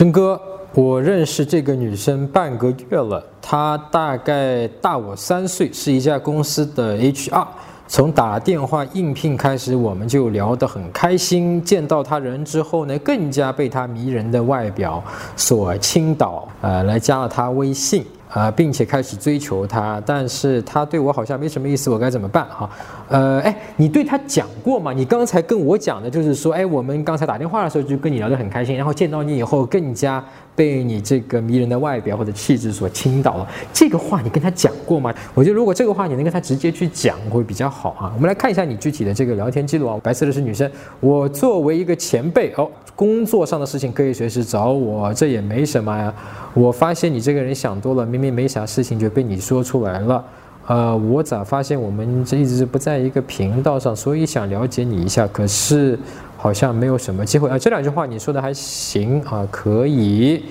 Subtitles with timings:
[0.00, 0.40] 春哥，
[0.72, 7.46] 我认识这个女生半个月了，她大概大我三岁，是一家公司的 HR。
[7.86, 11.62] 从打电话应聘开始，我们就聊得很开心。
[11.62, 15.04] 见到她人之后呢，更加被她迷人的外表
[15.36, 18.02] 所倾倒，呃，来加了她微信。
[18.30, 22.70] 啊，并且开始追求他，但是他对我好像没什么意思，我该怎么办哈？
[23.08, 24.92] 呃，哎，你对他讲过吗？
[24.92, 30.24] 你刚才跟我讲的就是说，哎，我们刚才打电话的时候就跟你聊得很开心，然后见到你以后更加
[30.54, 33.48] 被你这个迷人的外表或者气质所倾倒了。
[33.72, 35.14] 这个话你跟他讲过吗？
[35.34, 38.10] 我觉得如果这个话你能跟他直接去讲会比较好啊。
[38.16, 39.96] 我们来看一下你具体的这个聊天记录啊。
[40.02, 40.68] 白色的是女生，
[40.98, 46.12] 我作为一个前辈哦，工作上的事情可以随时找我，这也没什么呀。
[46.54, 50.24] 我发现你这个人想多了，明明没啥事情就被你说出来了。
[50.66, 55.96] 呃，我咋发现我们这一直不在一个频道上，所以想了解你一下，可是
[56.36, 57.56] 好像没有什么机会啊。
[57.56, 60.44] 这两句话你说的还行啊，可以。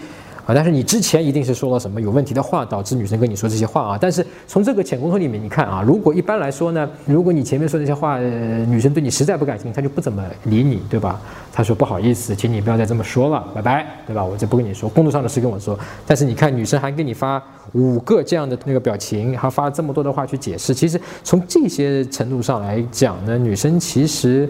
[0.50, 0.54] 啊！
[0.56, 3.98] 但是你之前一定是说了什么有问题的话，导致女生跟你说这些话啊？
[4.02, 11.22] 但是从这个浅沟通里面，你看啊，如果一般来说呢，如果你前面说那些话，女生对你实在不感兴趣，她就不怎么理你，对吧？
[11.54, 14.24] 她说不好意思，请你不要再这么说了，拜拜，对吧？
[14.24, 15.78] 我就不跟你说，工作上的事跟我说。
[16.08, 17.40] 但是你看，女生还给你发
[17.74, 20.74] 五个这样的那个表情，还发了这么多的话去解释。
[20.74, 24.50] 其实从这些程度上来讲呢，女生其实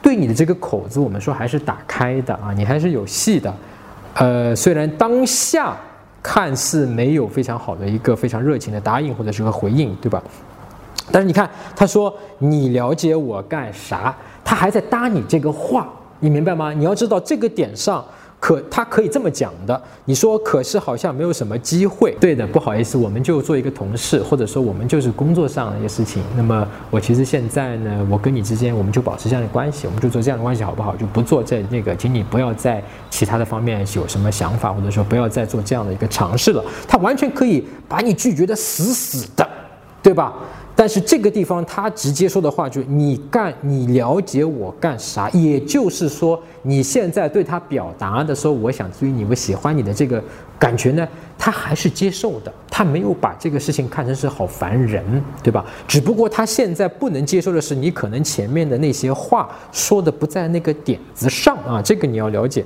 [0.00, 3.54] 对你的这个口子，我们说还是打开的啊，你还是有戏的。
[4.18, 5.76] 呃，虽然当下
[6.22, 10.20] 看似没有非常好的一个非常热情的答应或者是个回应，对吧？
[11.12, 14.14] 但是你看，他说你了解我干啥？
[14.44, 16.72] 他还在搭你这个话，你明白吗？
[16.72, 18.04] 你要知道这个点上。
[18.40, 22.16] 可他可以这么讲的，你说可是好像没有什么机会。
[22.20, 26.22] 对的，不好意思，我们就做一个同事，或者说我们就是工作上的一些事情。
[26.36, 30.94] 那么我其实现在呢，我跟你之间我们就保持这样的关系，我们就做这样的关系好不好？
[30.94, 36.64] 就不做这那个，请你不要在其他的方面有什么想法，或者说不要再做这样的一个尝试了。
[36.86, 39.44] 他完全可以把你拒绝的死死的，
[40.00, 40.32] 对吧？
[40.80, 45.28] 但是这个地方他直接说的话就是你干你了解我干啥？
[45.30, 50.22] 也就是说你现在对他表达的时候，我想追你，我喜欢你的这个
[50.56, 55.02] 感觉呢，他还是接受的，他没有把这个事情看成是好烦人，
[55.42, 55.64] 对吧？
[55.88, 62.64] 只不过他现在不能接受的是你可能前面的那些话说的不在那个点子上啊，这个你要了解，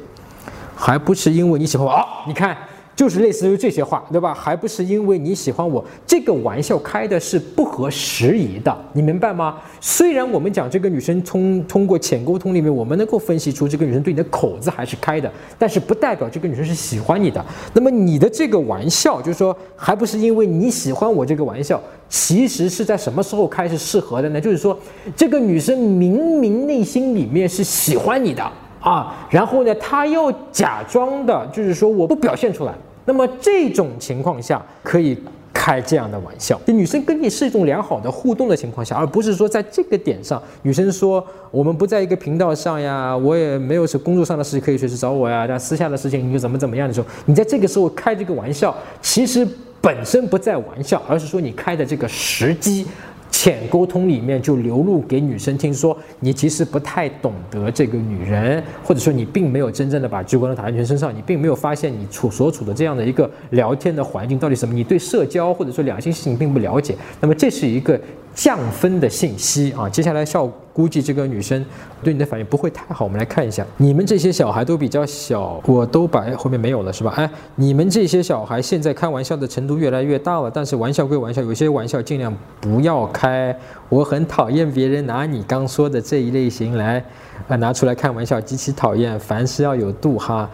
[0.77, 2.05] 还不是因为你喜欢我啊？
[2.29, 2.55] 你看。
[2.95, 4.35] 就是类似于这些话，对吧？
[4.35, 9.59] 还不是因为你喜欢我，这个玩笑开的是不合时宜的，你明白吗？
[9.81, 17.45] 虽然我们讲这个女生通通过浅沟通里面，我们能够分析出这个女生对你的口子还是开的，但是不代表这个女生是喜欢你的。
[17.73, 24.41] 那么你的这个玩笑，就是说，还不是因为你喜欢我这个玩笑，其实是在什么时候开始适合的呢？
[24.41, 24.79] 就是说，
[25.17, 28.53] 这个女生明明内心里面是喜欢你的。
[28.83, 32.75] 啊，然后呢，他又假装的，就是说我不表现出来。
[33.05, 35.19] 那么这种情况下可以
[35.53, 49.47] 开这样的玩笑，就女生跟你是一种良好的互动的情况下，而不是说在这个点上，女生说我们不在一个频道上呀，我也没有是工作上的事情可以随时找我呀，但私下的事情你就怎么怎么样的时候，你在这个时候开这个玩笑，其实
[49.81, 52.87] 本身不在玩笑，而是说你开的这个时机。
[53.33, 68.01] 浅沟通里面就流露给女生听，说你其实不太懂得这个女人，或者说你并没有真正的把聚光灯打在女生身上，你并没有发现你处所处的这样的一个聊天的环境到底什么，你对社交或者说两性事情并不了解，那么这是一个。
[68.35, 71.65] 降分的信息啊，接下来效果估计这个女生
[72.03, 73.05] 对你的反应不会太好。
[73.05, 77.13] 我们来看一下，你们这些小孩都比较小，我都把后面没有了是吧？
[77.17, 83.57] 哎，你们这些小孩现在开玩笑的程度越来越大了，但是玩笑归玩笑，有些玩笑尽量不要开。
[83.89, 87.05] 我很讨厌别人拿你刚说的这一类型来，
[87.49, 89.19] 呃，拿出来开玩笑，极其讨厌。
[89.21, 90.49] 凡事要有度哈。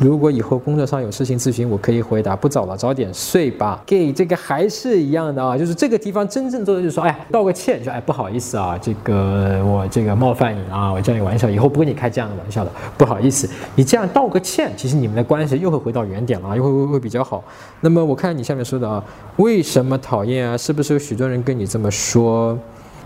[0.00, 2.36] 如果以后工作上有事情咨询，我可以回答。
[2.36, 3.82] 不早了，早点睡吧。
[3.84, 13.48] 给这个还是一样的啊，就是这个地方真正做的就是说，哎，道个歉，说哎不好意思啊，这个我这个冒犯你啊，我叫你玩笑，以后不跟你开这样的玩笑了，不好意思。
[13.74, 17.42] 你这样道个歉，其实你们的关系又会回到原点了，又会会会比较好。
[17.80, 19.02] 那么我看你下面说的啊，
[19.36, 20.56] 为什么讨厌啊？
[20.56, 22.56] 是不是有许多人跟你这么说？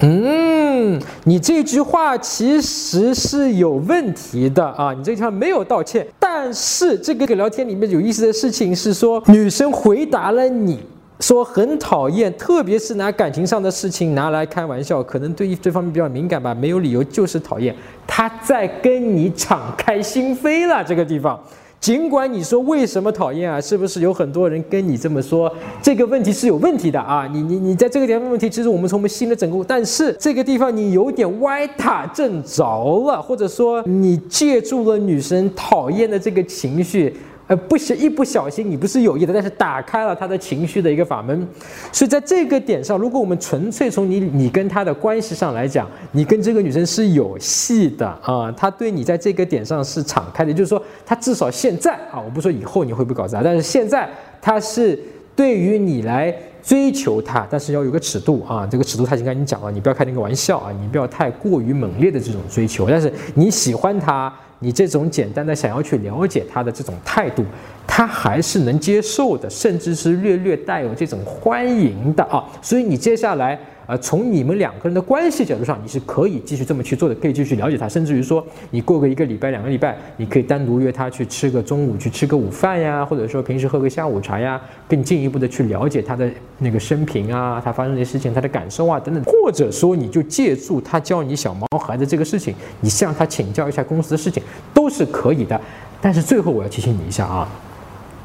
[0.01, 4.93] 嗯，你这句话其实是有问题的啊！
[4.93, 6.07] 你这句话没有道歉，
[6.41, 10.79] 但是这个聊天里面有意思的事情是说，女生回答了你
[11.19, 17.75] 说很讨厌，特别是拿感情上的事情拿来开玩笑，可能对这方面比较敏感吧，没有理由就是讨厌，
[18.07, 21.37] 她在跟你敞开心扉了这个地方。
[21.81, 23.61] 尽管你说为什么讨厌啊？
[23.61, 25.51] 是不是有很多人跟你这么说？
[25.81, 27.29] 这个问题是有问题的啊！
[27.33, 32.65] 你你你在这个地方问题，其实我们从我们新的整个，但是这个地方你有点歪打正着
[33.07, 37.15] 了，或者说你借助了女生讨厌的这个情绪，
[37.49, 41.49] 呃，不小一不小心，你不是有意的，但是打开了他的情绪的一个法门。
[41.91, 54.09] 所以在这个点上，如果我们纯粹从你你跟他的关系上来讲，你跟这个女生是有戏的啊，她对你在这个点上是敞开的，就是说她至少现在啊，我不说以后你会不会搞砸，但是现在
[54.41, 54.99] 她是
[55.35, 56.35] 对于你来。
[56.63, 58.67] 追求他，但是要有个尺度啊！
[58.71, 60.73] 这个尺度他已经跟你讲了，你不要开那个玩笑啊！
[60.81, 62.87] 你不要太过于猛烈的这种追求。
[62.89, 67.45] 但是你喜欢他，你这种简单的想要去了解他的这种态度，
[67.87, 72.45] 他还是能接受的，甚至是略略带有这种欢迎的啊！
[72.61, 73.59] 所以你接下来。
[73.89, 94.43] 呃，从你们两个人的关系角度上，你是可以继续这么去做的，可以继续了解他，甚至于说，你过个一个礼拜、两个礼拜，你可以单独约他去吃个中午，去吃个午饭呀，或者说平时喝个下午茶呀，更进一步的去了解他的那个生平啊，他发生的事情，他的感受啊等等，或者说你就借助他教你小毛孩的这个事情，你向他请教一下公司的事情，
[94.75, 95.61] 都是可以的。
[96.01, 97.49] 但是最后我要提醒你一下啊。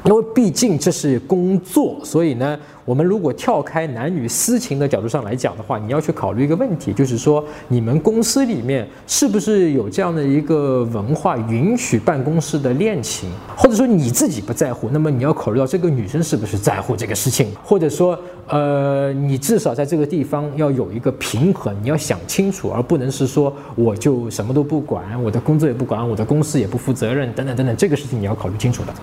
[0.04, 18.18] 因为毕竟这是工作，所以呢，我们如果跳开男女私情的角度上来讲的话，你要去考虑一个问题，就是说你们公司里面是不是有这样的一个文化，允许办公室的恋情，或者说你自己不在乎，那么你要考虑到这个女生是不是在乎这个事情，或者说，
[18.48, 28.94] 呃，你至少在这个地方要有一个平衡，你要想清楚，而不能是说我就什么都不管，我的工作也不管，我的公司也不负责任，等等等等，这个事情你要考虑清楚的。